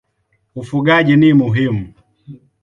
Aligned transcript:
Ufugaji 0.55 1.15
ni 1.17 1.33
muhimu. 1.39 1.93